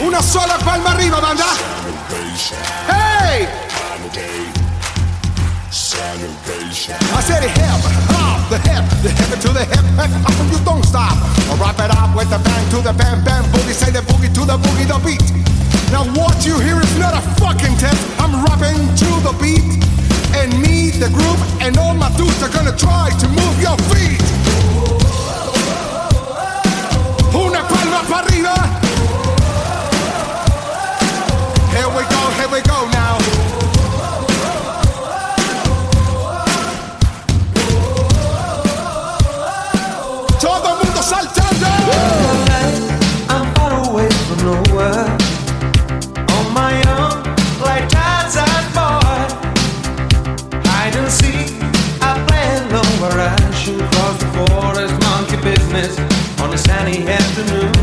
Una 0.00 0.22
sola 0.22 0.56
palma 0.64 0.90
arriba, 0.90 1.20
banda. 1.20 1.44
Hey! 2.86 3.48
I 7.12 7.20
said 7.22 7.42
hip, 7.42 7.80
hop, 8.10 8.48
the 8.50 8.58
hip, 8.58 8.84
the 9.02 9.10
hip 9.10 9.40
to 9.40 9.48
the 9.52 9.64
hip, 9.64 9.84
hip, 9.98 10.10
hop, 10.24 10.52
you 10.52 10.58
don't 10.64 10.84
stop. 10.84 11.16
I'll 11.50 11.56
wrap 11.56 11.78
it 11.78 11.90
up 11.90 12.16
with 12.16 12.30
the 12.30 12.38
bang 12.38 12.64
to 12.70 12.82
the 12.82 12.92
bam, 12.92 13.22
bam, 13.24 13.44
boogie, 13.52 13.74
say 13.74 13.90
the 13.90 14.00
boogie 14.00 14.32
to 14.34 14.44
the 14.44 14.56
boogie, 14.58 14.86
the 14.88 14.98
beat. 15.04 15.22
Now 15.92 16.04
what 16.18 16.44
you 16.44 16.58
hear 16.58 16.80
is 16.80 16.98
not 16.98 17.14
a 17.14 17.22
fucking 17.38 17.76
test. 17.78 18.00
I'm 18.18 18.44
rapping 18.44 18.78
to 18.78 19.10
the 19.26 19.34
beat, 19.40 19.62
and 20.34 20.50
me, 20.62 20.90
the 20.90 21.10
group, 21.10 21.38
and 21.60 21.76
all 21.78 21.94
my 21.94 22.10
dudes 22.16 22.42
are 22.42 22.52
gonna 22.52 22.76
try 22.76 23.10
to 23.10 23.26
move 23.28 23.56
your 23.60 23.76
feet. 23.90 24.20
Una 27.34 27.62
palma 27.68 28.02
para 28.08 28.26
arriba. 28.26 28.89
Here 31.80 31.88
we 31.88 32.02
go, 32.02 32.22
here 32.36 32.48
we 32.52 32.60
go 32.60 32.78
now. 32.90 33.16
Todo 40.38 40.76
mundo 40.76 41.00
saltando. 41.00 41.72
I'm 43.30 43.46
far 43.54 43.72
away 43.88 44.10
from 44.26 44.38
nowhere. 44.44 45.06
On 46.36 46.52
my 46.52 46.74
own, 46.98 47.24
like 47.64 47.88
Tarzan 47.88 48.64
boy. 48.76 49.24
Hide 50.68 50.96
and 50.96 51.10
seek, 51.10 51.62
I 52.02 52.22
play 52.28 52.46
alone 52.60 52.94
where 53.00 53.20
I 53.26 53.54
should 53.54 53.80
cross 53.92 54.18
the 54.18 54.28
forest, 54.36 54.94
monkey 55.00 55.38
business 55.42 55.98
on 56.42 56.52
a 56.52 56.58
sunny 56.58 57.08
afternoon. 57.08 57.79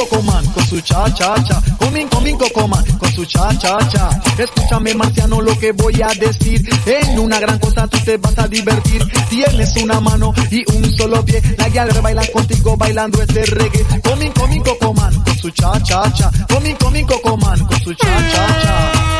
Cocoman, 0.00 0.44
con 0.52 0.66
su 0.66 0.80
cha, 0.80 1.04
cha, 1.14 1.34
cha. 1.44 1.60
Comin, 1.78 2.08
comin, 2.08 2.36
cocoman, 2.38 2.84
con 2.98 3.12
su 3.12 3.24
cha, 3.24 3.48
cha, 3.58 3.78
cha. 3.88 4.08
Escúchame, 4.38 4.94
marciano, 4.94 5.40
lo 5.40 5.56
que 5.58 5.72
voy 5.72 6.00
a 6.02 6.08
decir. 6.08 6.68
En 6.86 7.18
una 7.18 7.38
gran 7.38 7.58
cosa 7.58 7.86
tú 7.86 7.98
te 8.04 8.16
vas 8.16 8.38
a 8.38 8.48
divertir. 8.48 9.02
Tienes 9.28 9.76
una 9.76 10.00
mano 10.00 10.32
y 10.50 10.64
un 10.72 10.90
solo 10.96 11.24
pie. 11.24 11.42
La 11.58 11.68
guial 11.68 11.90
baila 12.02 12.26
contigo 12.32 12.76
bailando 12.76 13.22
este 13.22 13.44
reggae. 13.46 13.84
Comin, 14.02 14.32
comin, 14.32 14.62
cocoman, 14.62 15.14
con 15.22 15.36
su 15.38 15.50
cha, 15.50 15.72
cha, 15.82 16.10
cha. 16.12 16.30
Comin, 16.48 16.76
comin, 16.76 17.06
cocoman, 17.06 17.58
con 17.66 17.80
su 17.80 17.94
cha, 17.94 18.30
cha, 18.32 18.46
cha. 18.62 19.19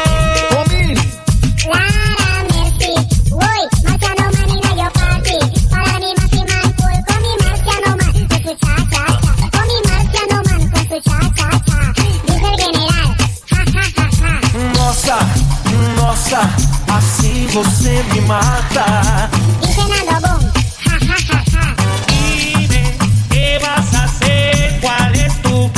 Você 17.52 18.02
me 18.14 18.20
mata. 18.22 19.28
Dice 19.60 19.80
Nando 20.04 20.28
Boom, 20.38 20.52
ja 20.84 20.98
ja 21.00 21.16
ja 21.16 21.44
ja. 21.50 21.74
Dime, 22.06 22.96
¿qué 23.28 23.58
vas 23.60 23.94
a 23.94 24.04
hacer? 24.04 24.78
¿Cuál 24.80 25.14
es 25.16 25.42
tu? 25.42 25.70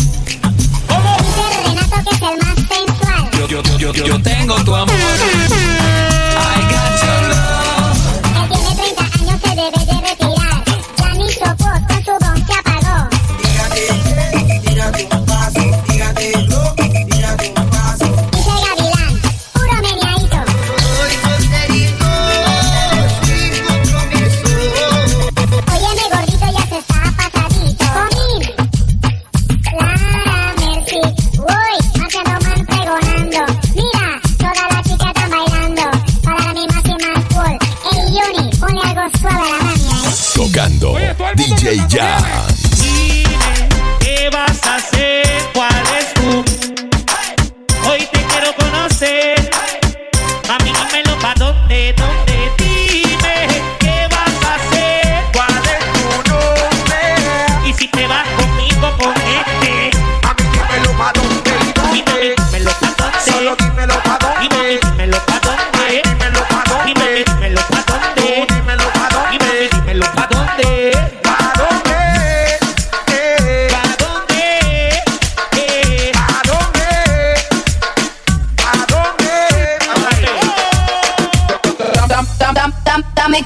¿Cómo? 0.87 1.17
Dice 1.19 1.45
Renato 1.65 1.97
que 2.05 2.15
es 2.15 2.23
el 2.23 2.37
más 2.39 2.57
sensual. 2.69 3.31
Yo, 3.39 3.47
yo, 3.47 3.63
yo, 3.79 3.93
yo, 3.93 4.05
yo 4.05 4.23
tengo 4.23 4.55
tu 4.65 4.75
amor. 4.75 5.12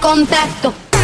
Contacto. 0.07 0.96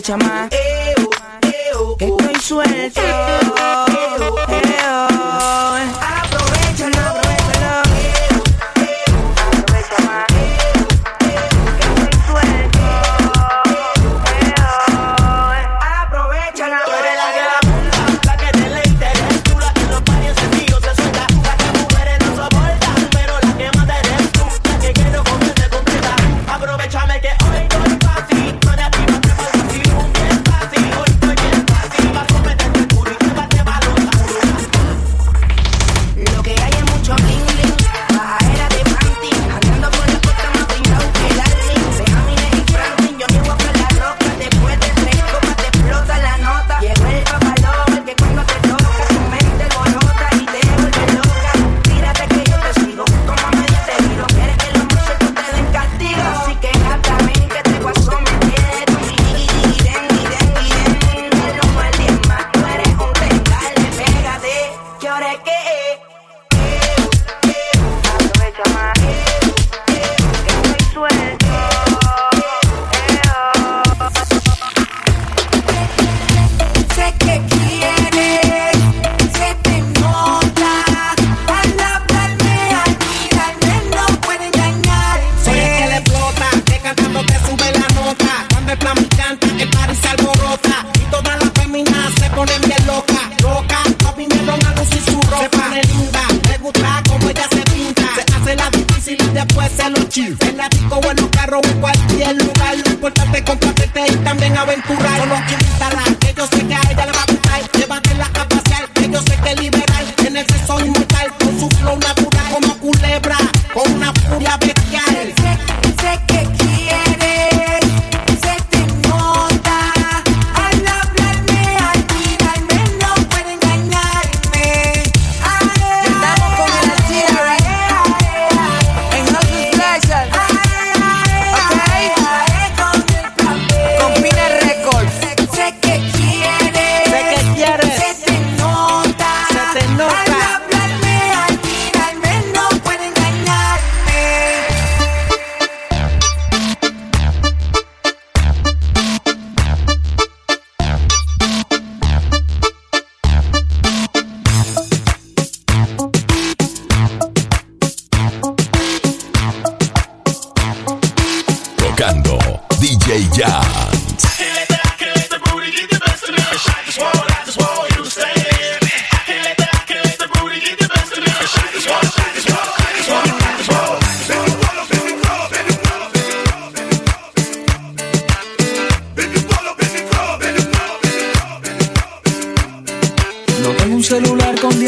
echa 0.00 0.16
más. 0.16 0.50
Estoy 1.98 2.34
suelto. 2.40 3.02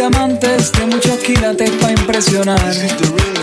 Diamantes 0.03 0.73
de 0.73 0.87
muchos 0.87 1.17
quilates 1.19 1.71
para 1.81 1.93
impresionar. 1.93 2.75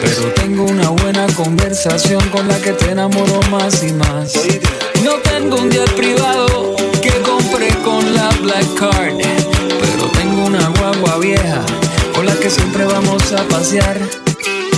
Pero 0.01 0.34
tengo 0.34 0.66
una 0.66 0.89
buena 0.89 1.25
conversación 1.28 2.22
con 2.32 2.50
la 2.50 2.60
que 2.60 2.74
te 2.74 2.92
enamoro 2.92 3.39
más 3.50 3.82
y 3.82 3.94
más. 3.94 4.34
No 5.01 5.13
tengo 5.24 5.56
un 5.56 5.72
jet 5.72 5.89
privado 5.96 6.75
que 7.01 7.12
compré 7.22 7.70
con 7.86 8.13
la 8.13 8.30
Black 8.42 8.74
Card. 8.78 9.16
Pero 9.82 10.08
tengo 10.12 10.48
una 10.48 10.68
guagua 10.68 11.20
vieja 11.20 11.63
con 12.13 12.25
la 12.25 12.36
que 12.36 12.50
siempre 12.50 12.84
vamos 12.84 13.32
a 13.32 13.42
pasear. 13.48 13.98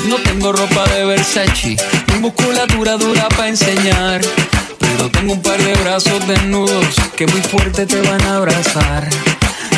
No 0.08 0.18
tengo 0.18 0.52
ropa 0.52 0.88
de 0.94 1.06
Versace, 1.06 1.78
ni 2.14 2.20
musculatura 2.20 2.98
dura 2.98 3.28
para 3.30 3.48
enseñar. 3.48 4.22
Pero 4.78 5.10
tengo 5.10 5.34
un 5.34 5.42
par 5.42 5.60
de 5.60 5.74
brazos 5.82 6.28
desnudos 6.28 6.96
que 7.16 7.26
muy 7.26 7.42
fuerte 7.42 7.88
te 7.88 8.00
van 8.02 8.22
a 8.22 8.38
abrazar. 8.38 9.10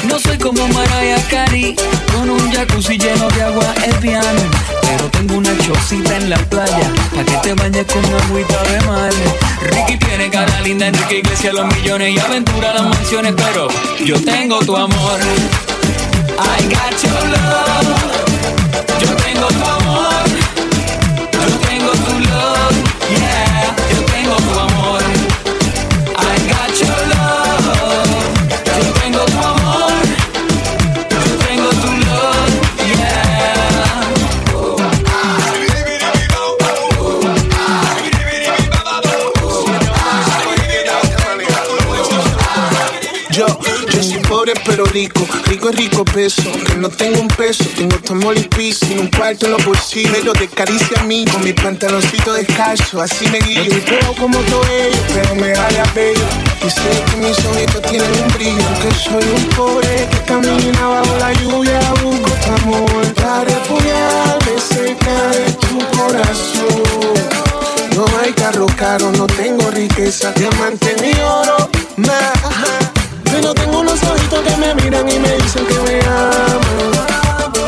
No 0.08 0.20
soy 0.20 0.38
como 0.38 0.68
Mariah 0.68 1.22
Carey, 1.30 1.76
con 2.14 2.30
un 2.30 2.52
jacuzzi 2.52 2.98
lleno 2.98 3.28
de 3.30 3.44
agua 3.44 3.74
es 3.86 3.96
piano. 3.96 4.42
Pero 4.82 5.10
tengo 5.10 5.36
una 5.36 5.58
chocita 5.60 6.18
en 6.18 6.30
la 6.30 6.38
playa, 6.38 6.92
pa' 7.16 7.24
que 7.24 7.38
te 7.38 7.54
bañes 7.54 7.86
con 7.86 8.04
agüita 8.06 8.62
de 8.64 8.82
mar. 8.88 9.12
Ricky 9.62 9.98
tiene 9.98 10.30
cara 10.30 10.62
linda, 10.62 10.88
Enrique 10.88 11.20
Iglesias 11.20 11.54
los 11.54 11.66
millones 11.76 12.14
y 12.16 12.20
aventura 12.20 12.74
las 12.74 12.84
mansiones, 12.84 13.34
pero 13.36 13.68
yo 14.06 14.22
tengo 14.22 14.60
tu 14.60 14.76
amor. 14.76 15.20
I 16.38 16.64
got 16.68 17.02
your 17.02 17.24
love. 17.30 18.44
Yo 19.00 19.16
tengo 19.16 19.48
tu 19.48 19.64
amor. 19.64 20.43
Rico, 44.94 45.28
rico 45.48 45.72
rico 45.72 46.06
peso. 46.06 46.44
Que 46.66 46.76
no 46.76 46.90
tengo 46.90 47.20
un 47.20 47.28
peso, 47.28 47.66
tengo 47.76 47.98
tomol 47.98 48.38
y 48.38 48.44
piso. 48.44 48.86
Sin 48.86 49.00
un 49.00 49.08
cuarto 49.08 49.48
en 49.48 49.54
los 49.54 49.66
bolsillos, 49.66 50.16
pero 50.16 50.34
te 50.34 50.46
acaricia 50.46 51.02
a 51.02 51.04
mí 51.04 51.26
con 51.26 51.44
mi 51.44 51.54
pantaloncito 51.54 52.34
descalzo. 52.34 53.02
Así 53.02 53.28
me 53.30 53.40
guío. 53.40 53.64
No 53.66 53.76
estoy 53.76 53.82
feo 53.82 54.16
como 54.20 54.38
todo 54.40 54.64
ello, 54.68 55.00
pero 55.14 55.36
me 55.36 55.54
vale 55.54 55.80
a 55.80 55.86
bello. 55.94 56.26
Y 56.66 56.70
sé 56.70 57.04
que 57.10 57.18
mis 57.18 57.38
ojitos 57.46 57.82
tienen 57.82 58.12
un 58.24 58.34
brillo. 58.34 58.68
Que 58.82 58.92
soy 58.94 59.26
un 59.36 59.46
pobre 59.50 60.08
que 60.12 60.20
camina 60.28 60.88
bajo 60.88 61.18
la 61.18 61.34
lluvia. 61.34 61.80
Busco 62.04 62.32
tu 62.32 62.52
amor 62.64 63.14
para 63.16 63.44
refugiarme 63.46 64.62
cerca 64.62 65.28
de 65.30 65.52
tu 65.54 65.78
corazón. 65.98 67.34
No 67.96 68.06
hay 68.22 68.32
carro 68.34 68.66
caro, 68.78 69.12
no 69.12 69.28
tengo 69.28 69.70
riqueza, 69.70 70.32
diamante 70.32 70.96
ni 71.00 71.12
oro, 71.22 71.70
nada. 73.34 73.42
Pero 73.42 73.54
tengo 73.54 73.80
unos 73.80 74.02
ojitos 74.04 74.40
que 74.42 74.58
me 74.58 74.76
miran 74.76 75.10
y 75.10 75.20
me 75.20 75.38
dicen 75.38 75.66
que 75.66 75.80
me 75.80 76.00
aman. 76.02 76.62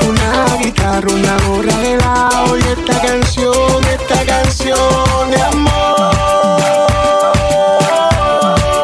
Una 0.08 0.58
guitarra, 0.58 1.12
una 1.12 1.38
gorra 1.48 1.78
de 1.80 1.98
lado 1.98 2.58
y 2.58 2.62
esta 2.62 3.02
canción, 3.02 3.84
esta 3.86 4.26
canción 4.26 5.32
de 5.32 5.42
amor. 5.42 6.16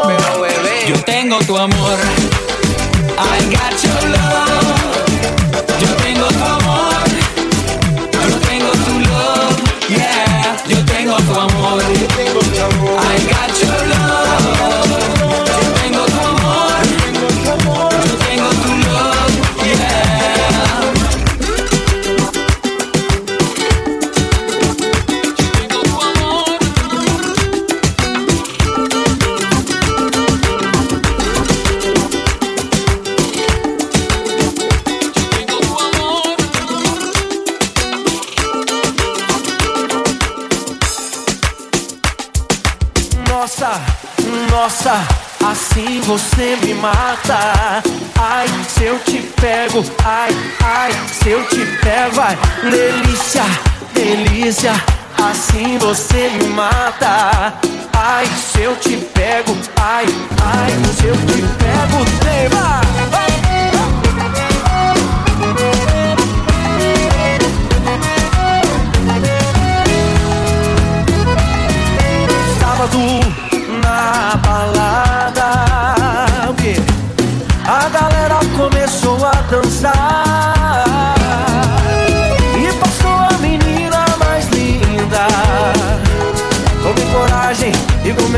Pero 0.08 0.42
bebé, 0.42 0.86
yo 0.88 1.04
tengo 1.04 1.40
tu 1.40 1.58
amor. 1.58 2.00
Delícia, 54.62 54.74
assim 55.18 55.78
você 55.80 56.30
me 56.30 56.50
mata. 56.50 57.54
Ai, 57.94 58.26
se 58.26 58.62
eu 58.62 58.76
te 58.76 58.98
pego, 58.98 59.58
ai, 59.80 60.06
ai, 60.44 60.72
se 60.96 61.08
eu 61.08 61.16
te 61.16 61.42
pego, 61.58 62.06
tema. 62.24 62.82
Sábado 63.10 63.31